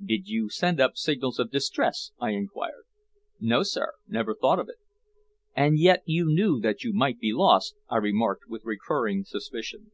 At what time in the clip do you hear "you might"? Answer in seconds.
6.84-7.18